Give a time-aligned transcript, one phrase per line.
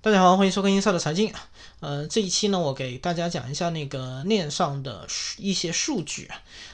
[0.00, 1.34] 大家好，欢迎收看英少的财经。
[1.80, 5.04] 呃，这一期呢，我给大家讲一下那个链上的
[5.38, 6.30] 一些数据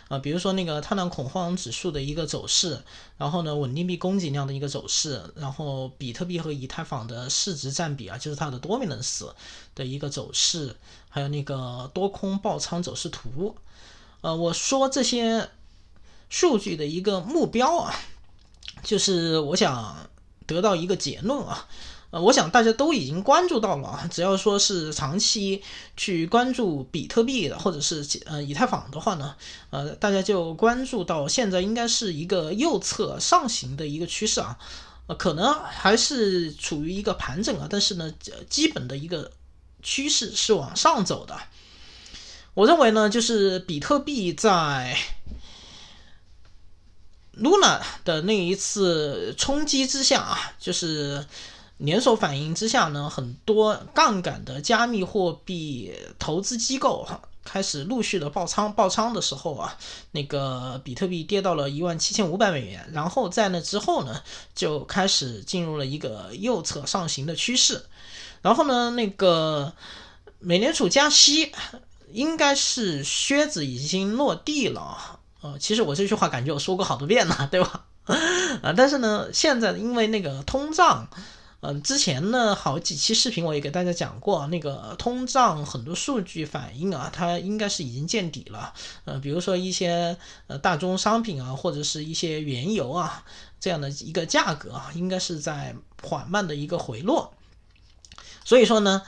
[0.09, 2.83] 啊，比如说那个贪婪恐慌指数的一个走势，
[3.17, 9.35] 然后呢，稳定币供给量的一个走势，然后比特币和以太坊的市值占比啊，就是它的多米能斯
[9.75, 10.77] 的一个走势，
[11.09, 13.57] 还有那个多空爆仓走势图。
[14.21, 15.49] 呃，我说这些
[16.29, 17.95] 数据的一个目标啊，
[18.83, 20.11] 就是我想
[20.47, 21.67] 得到一个结论啊。
[22.15, 25.61] 呃，我想大家都已经关注到了啊，只要说是长期
[25.97, 29.35] 去关注比特币的，或者是呃以太坊的话呢，
[29.71, 34.57] 呃，大家就关注到现在应该是一个右侧上行的一个趋势啊，
[35.09, 38.15] 呃，可能还是处于一个盘整啊，但是呢，
[38.49, 39.33] 基本的一个
[39.83, 41.37] 趋势是往上走的。
[42.55, 44.97] 我认为呢，就是比特币在
[47.37, 51.27] Luna 的那一次冲击之下啊，就是。
[51.79, 57.07] 连锁反应之下呢，很多杠杆的加密货币投资机构
[57.45, 58.73] 开始陆续的爆仓。
[58.73, 59.77] 爆仓的时候啊，
[60.13, 64.23] 那个比特币跌到了一万七千五百美元，然后在那之后呢，
[64.55, 67.85] 就开始进入了一个右侧上行的趋势。
[68.41, 69.73] 然后呢，那个
[70.39, 71.53] 美联储加息
[72.13, 75.19] 应该是靴子已经落地了。
[75.41, 77.85] 呃，其实我这句话感觉我说过好多遍了，对吧？
[78.63, 81.09] 啊，但是呢，现在因为那个通胀。
[81.67, 88.75] 嗯，之前呢好几期视频我也给大家讲过，那个通胀很多数据反映啊，它应该是已经见底了。
[89.07, 90.15] 呃，比如说一些
[90.47, 93.25] 呃大宗商品啊，或者是一些原油啊
[93.59, 97.33] 这样的一个价格啊，应该是在缓慢的一个回落。
[98.45, 99.01] 所以说呢，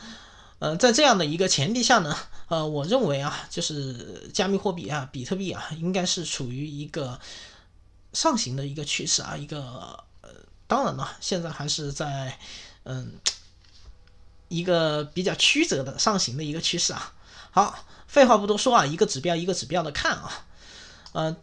[0.59, 2.17] 呃，在这样的一个前提下呢，
[2.49, 7.21] 呃，我认为啊，就是加密货币啊，比特币啊，应该是处于一个
[8.15, 10.06] 上行的一个趋势啊，一个。
[10.67, 12.39] 当然了，现在还是在
[12.85, 13.13] 嗯
[14.49, 17.13] 一个比较曲折的上行的一个趋势啊。
[17.51, 20.47] 好，废话不多说啊，一个指标一个指标的看啊。
[21.13, 21.37] 呃，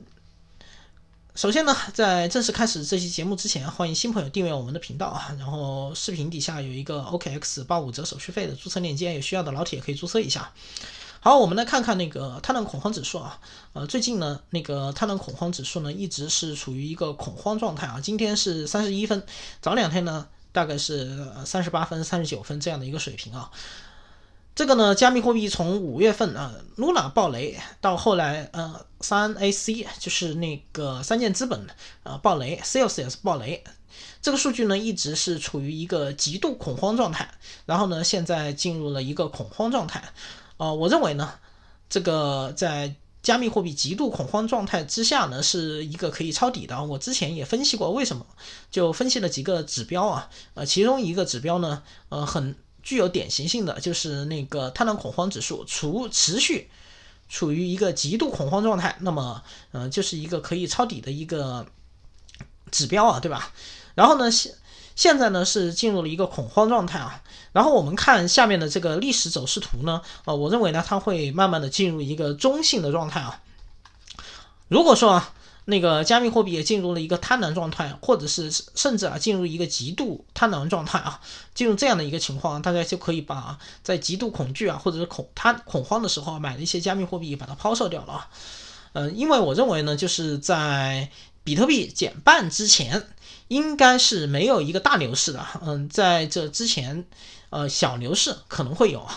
[1.35, 5.35] 首先呢，在正式开始这期节目之前，欢迎新朋友订阅我们的频道啊。
[5.40, 10.53] 然后视频底下有一个 OKX 八五折手续费的注册链接，有需要的老铁可以注册一下。
[11.23, 13.39] 好，我们来看看那个贪婪恐慌指数啊，
[13.72, 17.97] 呃，最近呢，那个贪婪恐慌指数呢，一直是处于一个恐慌状态啊。
[18.03, 19.23] 今天是三十一分，
[19.61, 23.50] 早两天呢，大概是三十八分、三十九分这样的一个水平啊。
[24.53, 31.66] 这个呢，加密货币从五月份啊，Luna 爆雷到后来呃，三 AC 就是那个三箭资本
[32.03, 33.63] 啊爆雷，Sales 也是爆雷，
[34.22, 37.34] 这个数据呢，一直是处于一个极度恐慌状态，
[37.66, 40.03] 然后呢，现在进入了一个恐慌状态。
[40.58, 41.34] 啊，我认为呢，
[41.90, 46.84] 这个在加密货币极度恐慌状态之下呢，是一个可以抄底的。
[46.84, 48.25] 我之前也分析过为什么，
[48.69, 56.70] 就分析了几个指标啊，呃，其中一个指标呢，呃，很具有典型性的，就是那个贪婪恐慌指数，除持续
[57.30, 59.41] 处于一个极度恐慌状态，那么，
[59.72, 61.66] 呃，就是一个可以抄底的一个
[62.72, 63.53] 指标啊，对吧？
[63.96, 64.53] 然后呢，现
[64.95, 67.21] 现在呢是进入了一个恐慌状态啊，
[67.51, 73.41] 然后我们看下面的这个历史走势图呢，呃，我认为呢它会慢慢的进入一个中性的状态啊。
[74.67, 75.33] 如果说啊
[75.65, 81.21] 那个加密货币也进入了一个贪婪状态，或者是甚至啊进入一个极度贪婪状态啊，
[81.55, 88.29] 进入这样的一个情况，大家就可以把在极度恐惧啊或者是恐贪恐慌的时候买的一些加密货币把它抛售掉了啊。
[88.91, 91.09] 嗯，因为我认为呢，就是在
[91.45, 93.07] 比特币减半之前。
[93.47, 97.05] 应该是没有一个大牛市的，嗯，在这之前，
[97.49, 99.07] 呃，小牛市可能会有，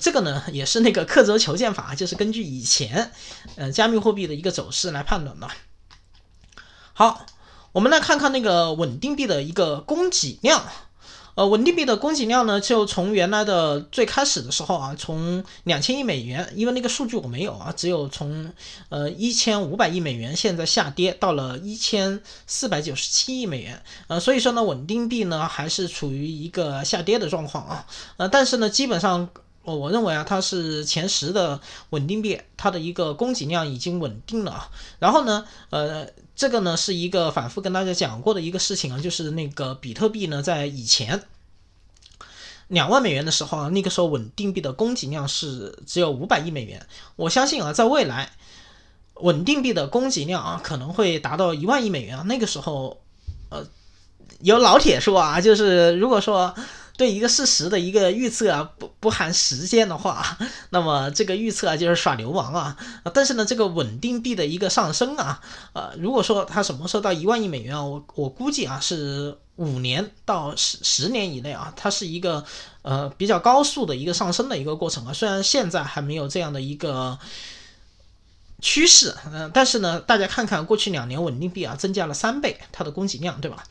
[0.00, 3.12] 这个呢也是那个刻舟求剑法，就是根据以前，
[3.56, 5.48] 呃，加密货币的一个走势来判断的。
[6.92, 7.26] 好，
[7.72, 10.64] 我们来看看那个稳定币的一个供给量。
[11.36, 18.50] 呃，稳定币的供给量呢，就从原来的最开始的时候啊，从两千亿美元，因为那个数据我没有啊，只有从
[18.88, 29.28] 呃一千五百亿美元，现在下跌到了一千四百九十七亿美元，呃，所以说呢，稳定币呢还是处于一个下跌的状况啊，呃，但是呢，基本上
[29.66, 31.60] 我我认为啊，它是前十的
[31.90, 36.08] 稳定币，它的一个供给量已经稳定了啊，然后呢，呃。
[36.36, 41.22] 这个呢是一个反复跟大家讲过的一个事情啊，就是那个比特币呢，在以前
[42.68, 46.86] 两万美元的时候啊，那个时候稳定币的供给量是只有五百亿美元。
[47.16, 48.32] 我相信啊，在未来
[49.14, 52.22] 稳定币的供给量啊，可能会达到一万亿美元啊。
[52.24, 53.00] 那个时候，
[53.48, 53.66] 呃，
[54.40, 56.54] 有老铁说啊，就是如果说。
[56.96, 60.38] 对一个事实的一个预测啊，不不含时间的话，
[60.70, 62.76] 那么这个预测啊就是耍流氓啊！
[63.12, 65.40] 但是呢，这个稳定币的一个上升啊，
[65.74, 72.44] 呃，如果说它什么时候到一万亿美元啊，我我估计啊是五年到十十年以内啊，它是一个
[72.82, 75.12] 呃比较高速的一个上升的一个过程啊。
[75.12, 77.18] 虽然现在还没有这样的一个
[78.62, 83.62] 趋势，嗯，但是呢，大家看看过去两年稳定币啊增加了三倍它的供给量，对吧？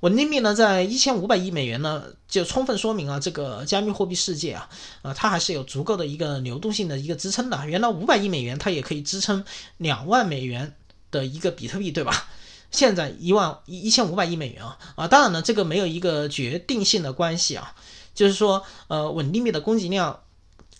[0.00, 4.68] 稳定币呢在一千五百亿美元呢，就充分说明啊这个加密货币世界啊，
[5.02, 7.66] 呃，它还是有足够的一个流动性的一个支撑的。
[7.66, 9.44] 原来五百亿美元它也可以支撑
[9.76, 10.74] 两万美元
[11.12, 12.26] 的一个比特币，对吧？
[12.72, 17.74] 现在一万一千五百亿美元啊啊，当然呢，这个没有一个决定性的关系啊，
[18.14, 20.20] 就是说，呃，稳定币的供给量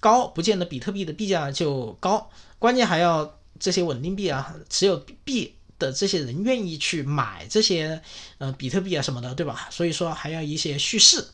[0.01, 8.03] 高，不见得比特币的币价就高，关键还要这些稳定币啊，持有币的这些人愿意去买这些
[8.39, 9.69] 呃比特币啊什么的，对吧？
[9.71, 11.29] 所以说还要一些叙事。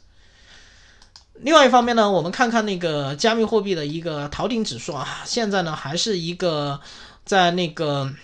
[1.34, 6.80] 另外一方面呢，我们看看那个加密货币的一个逃顶指数啊，现在呢还是一个
[7.24, 8.14] 在那个。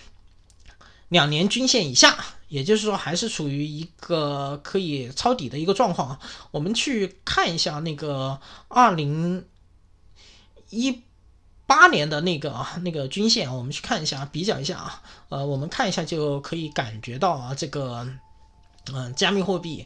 [1.09, 2.17] 两年均线以下，
[2.47, 6.19] 也就是说还是处于一个可以抄底的一个状况啊。
[6.49, 8.39] 我们去看一下那个
[8.69, 9.45] 二零
[10.71, 11.03] 一
[11.67, 15.01] 八年的那个啊那个均线，我们去看一下，比较一下啊。
[15.29, 18.07] 呃，我们看一下就可以感觉到啊，这个
[18.93, 19.85] 嗯，加密货币，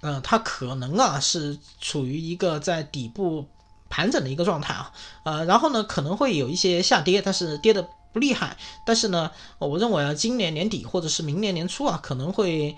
[0.00, 3.46] 呃，它可能啊是处于一个在底部
[3.88, 4.92] 盘整的一个状态啊。
[5.24, 7.88] 呃，然后呢可能会有一些下跌，但是跌的。
[8.12, 8.56] 不厉害，
[8.86, 12.74] 但是呢，我认为啊，今年年底或者是明年年初啊，可能会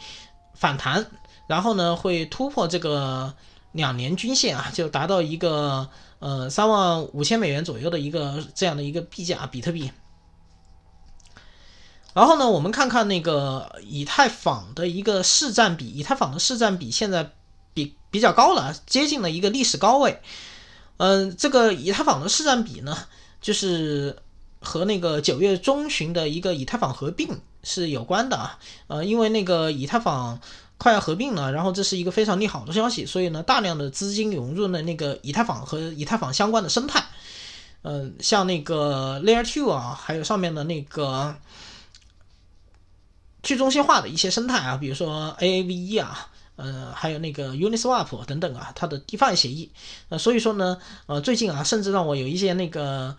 [0.53, 1.07] 反弹，
[1.47, 3.33] 然后呢，会突破这个
[3.71, 5.89] 两年均线啊，就达到一个
[6.19, 9.91] 呃三万五千美元左右的一个这样的一个币价，比特币。
[12.15, 17.33] 然后呢，我们看看那个以太坊的一个市占比，以太坊的市占比现在
[17.75, 20.21] 比比较高了，接近了一个历史高位。
[20.97, 22.97] 嗯，这个以太坊的市占比呢，
[23.41, 24.17] 就是。
[24.61, 30.41] 和那个九月中旬的一个以太坊合并是有关的啊，呃，因为那个以太坊
[30.79, 37.05] 快要合并了，然后这是一个非常利好的消息，所以呢，大量的资金涌入了那个以太坊和以太坊相关的生态，
[37.83, 41.35] 嗯，像那个 Layer Two 啊，还有上面的那个
[43.43, 49.71] 去中心化的一些生态啊，比如说 Aave 啊，呃，还有那个 Uniswap 等等啊，它的 DeFi 协议，
[50.09, 53.17] 呃，所以说呢，呃，最近啊，甚至让我有一些那个。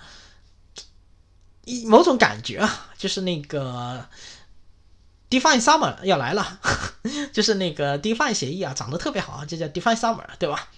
[1.65, 4.03] 一某种感觉啊，就是那个
[5.29, 6.59] Define Summer 要来了，
[7.31, 10.69] 就是那个 Define 协议啊，涨得特别好啊，就叫 Define Summer，对吧？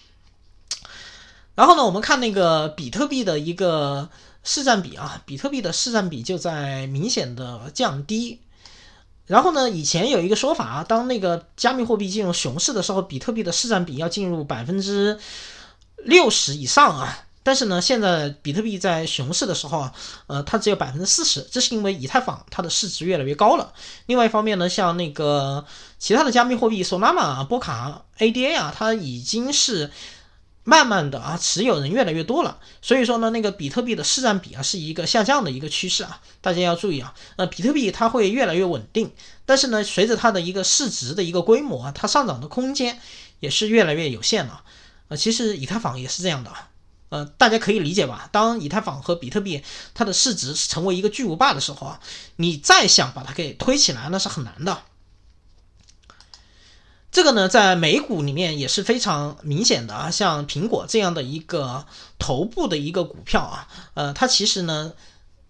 [1.56, 4.10] 然后呢，我们看那个比特币的一个
[4.44, 8.42] 市占比啊，比特币的市占比就在明显的降低。
[9.28, 15.18] 然后呢，以前有一个说法啊，当那个加密货币进入熊市的时候，比特币的市占比要进入百分之
[15.98, 17.26] 六十以上啊。
[17.44, 19.94] 但是呢，现在比特币在熊市的时候啊，
[20.28, 23.74] 呃，它只有百分之四十，这是因为以太坊它的市值越来越高了。
[24.06, 25.66] 另外一方面呢，像那个
[25.98, 29.90] 其他的加密货币，Solana、波卡、ADA 啊，它已经是
[30.64, 32.60] 慢慢的啊，持有人越来越多了。
[32.80, 37.16] 所以说呢，那个比特币的市占比啊，是一个下降的一个趋势啊，大家要注意啊。
[37.38, 39.12] 呃，比特币它会越来越稳定，
[39.48, 43.00] 但是呢，随着它的一个市值的一个规模啊，它上涨的空间
[43.40, 44.62] 也是越来越有限了。
[45.08, 46.52] 呃，其实以太坊也是这样的。
[47.12, 48.30] 呃，大家可以理解吧？
[48.32, 49.62] 当以太坊和比特币
[49.94, 52.00] 它的市值成为一个巨无霸的时候啊，
[52.38, 54.84] 你再想把它给推起来，那是很难的。
[57.12, 61.86] 这个呢，在美股里面也是非常明显的啊，像苹果这样的一个
[62.18, 64.94] 头部的一个股票啊，呃，它其实呢，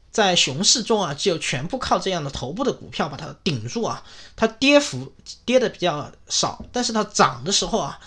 [0.09, 4.03] 在熊市中啊，就全部靠这样的头部的股票把它顶住啊，
[4.35, 5.13] 它跌幅
[5.45, 7.99] 跌的比较少，但是它涨的时候啊，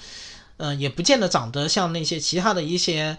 [0.57, 3.17] 呃，也不见得涨得像那些其他的一些。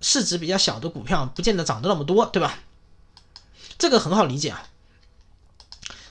[0.00, 2.58] 市值比较小的股票不见得涨得那么多，对吧？
[3.78, 4.62] 这个很好理解啊。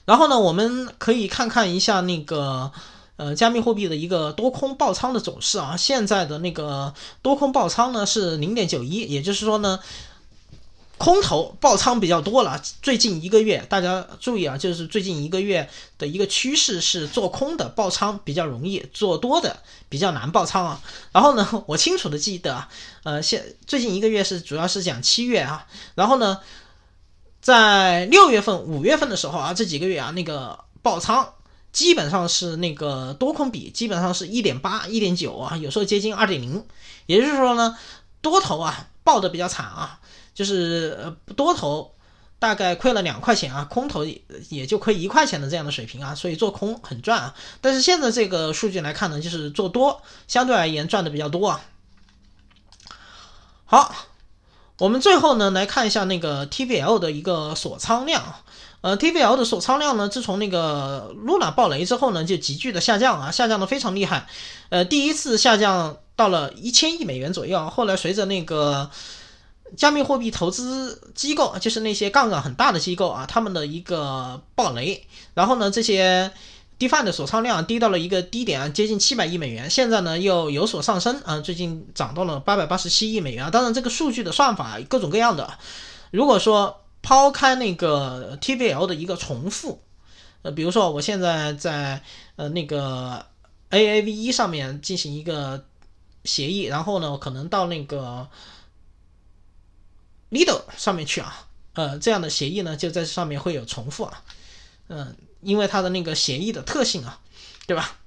[0.05, 2.71] 然后呢，我们可以看看一下那个
[3.17, 5.77] 呃加密货币的一个多空爆仓的走势啊。
[5.77, 9.79] 现在的那个多空爆仓呢是零点九一，也就是说呢。
[10.99, 20.81] 空头爆仓比较多了，最近一个月大家注意啊，就是最近一个月的一个趋势是做空的爆仓比较容易，做多的比较难爆仓啊。
[21.13, 22.67] 然后呢， 我清楚的记得，
[23.03, 25.65] 呃，现最近一个月是主要是讲七月啊，
[25.95, 26.39] 然后呢，
[27.39, 31.33] 在六月份、五月份的时候啊，这几个月啊，那个爆仓
[31.71, 36.65] 基本上是那个多空比基本上是一点八、一点九啊，有时候接近二点零，
[37.05, 37.77] 也就是说呢，
[38.19, 40.01] 多头啊爆的比较惨啊。
[40.39, 41.93] 就是呃多头
[42.39, 44.05] 大概亏了两块钱啊，空头
[44.47, 47.35] 也就亏一块钱的这样的水平啊，所以做空很赚啊。
[47.59, 51.59] 但是现在这个数据来看呢，就是做多相对而言赚的比较多啊。
[53.65, 53.93] 好，
[54.77, 58.35] 我们最后呢来看一下那个 TVL 的一个锁仓量，
[58.79, 64.29] 呃，TVL 的锁仓量呢，自从那个 Luna 爆雷之后呢，就急剧的下降啊，下降的非常厉害。
[64.69, 68.89] 呃，第一次下降到了一千亿美元左右，后来随着那个
[69.77, 76.31] 加密货币投资机构，就是那些杠杆很大的机构啊，他们的一个爆雷，然后呢，这些
[76.77, 83.49] DeFi 的锁仓量低到了一个低点，接近七百亿美元，现在呢又有所上升啊，最近涨到了八百八十七亿美元。
[83.51, 85.57] 当然，这个数据的算法各种各样的，
[86.11, 86.81] 如果说。
[87.01, 89.79] 抛开那个 TVL 的一个重复，
[90.41, 92.03] 呃，比如说我现在在
[92.35, 93.25] 呃那个
[93.71, 95.63] AAVE 上面进行一个
[96.25, 98.27] 协议，然后呢，可能到那个
[100.31, 104.23] Lido 上面去啊，呃，这样的协议呢就在上面会有重复啊，
[104.87, 107.19] 嗯，因为它的那个协议的特性啊，
[107.67, 107.97] 对吧？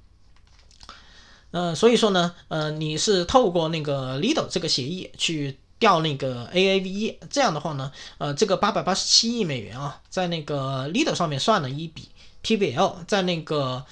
[1.51, 5.59] 嗯，所以说呢，呃，你是透过那个 Lido 这个协议去。
[5.83, 12.09] 调那个 AAVE，这样的话呢，呃，这个八百八十七亿美元啊，在那个 Lido 上面算了一笔
[12.45, 13.85] PVL，在那个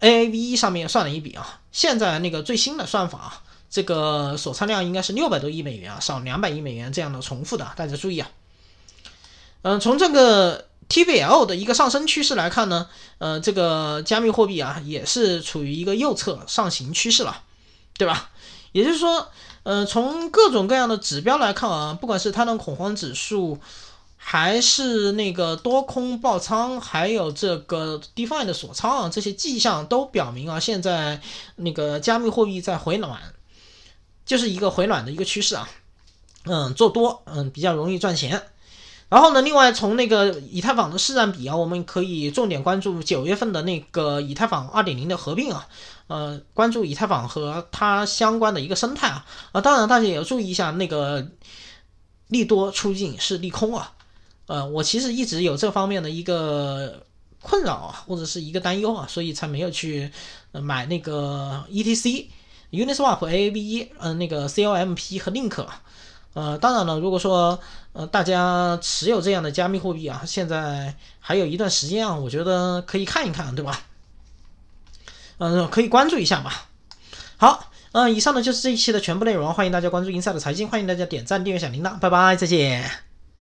[0.00, 1.60] AAVE 上面算了一笔啊。
[1.70, 8.28] 现在那个最新的算法啊，这个锁仓量应该是六百多亿美元啊，少两百亿美元这样的重复的，大家注意啊。
[9.62, 17.42] 嗯，从这个 TVL 的一个上升趋势来看呢，呃，这个加密货币啊，也是处于一个右侧上行趋势了，
[17.96, 18.30] 对吧？
[18.72, 19.28] 也就是说。
[19.62, 23.58] 呃，从各种各样的指标来看啊，不管是它的恐慌指数，
[24.16, 31.20] 还是那个多空爆仓，还有这个 DeFi 的锁仓啊，这些迹象都表明啊，现在
[31.56, 33.20] 那个加密货币在回暖，
[34.30, 35.68] 就是一个回暖的一个趋势啊。
[36.44, 38.40] 嗯，做多，嗯，比较容易赚钱。
[39.08, 45.66] 然后呢，另外从那个以太坊的市占比啊，我们可以重点关注九月份的那个以太坊二点零的合并啊，
[46.06, 51.26] 呃，关注以太坊和它相关的一个生态啊，啊，当然大家也要注意一下那个
[52.28, 53.92] 利多出尽是利空啊，
[54.46, 57.04] 呃，我其实一直有这方面的一个
[57.42, 60.08] 困扰啊，或者是一个担忧啊，所以才没有去
[60.52, 62.26] 买那个 ETC、
[62.70, 65.66] Uniswap、AAVE、嗯，那个 CLMP 和 Link。
[66.32, 67.58] 呃，当然了，如果说
[67.92, 73.82] 呃大家持有这样的加密货币啊，现在还有一段时间啊，我觉得可以看一看，对吧？
[75.38, 76.68] 嗯，可以关注一下吧。
[77.36, 83.09] 好，嗯，以上呢就是这一期的全部内容，欢迎大家关注 Inside 财经，欢迎大家点赞、订阅、小铃铛，拜拜，再见。